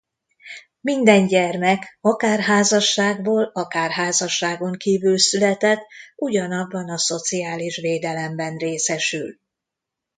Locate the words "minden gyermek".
0.81-1.97